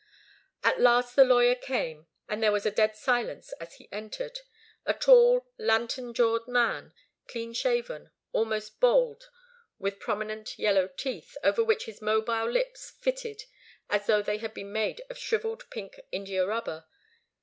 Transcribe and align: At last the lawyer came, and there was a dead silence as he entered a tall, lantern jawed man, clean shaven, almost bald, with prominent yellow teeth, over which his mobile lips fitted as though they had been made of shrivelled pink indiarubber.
At 0.63 0.81
last 0.81 1.15
the 1.15 1.23
lawyer 1.23 1.53
came, 1.53 2.07
and 2.27 2.41
there 2.41 2.51
was 2.51 2.65
a 2.65 2.71
dead 2.71 2.95
silence 2.95 3.51
as 3.61 3.75
he 3.75 3.87
entered 3.91 4.39
a 4.83 4.95
tall, 4.95 5.45
lantern 5.59 6.15
jawed 6.15 6.47
man, 6.47 6.95
clean 7.27 7.53
shaven, 7.53 8.09
almost 8.31 8.79
bald, 8.79 9.29
with 9.77 9.99
prominent 9.99 10.57
yellow 10.57 10.87
teeth, 10.87 11.37
over 11.43 11.63
which 11.63 11.85
his 11.85 12.01
mobile 12.01 12.49
lips 12.49 12.89
fitted 12.99 13.43
as 13.91 14.07
though 14.07 14.23
they 14.23 14.39
had 14.39 14.55
been 14.55 14.71
made 14.71 15.03
of 15.07 15.19
shrivelled 15.19 15.69
pink 15.69 15.99
indiarubber. 16.11 16.85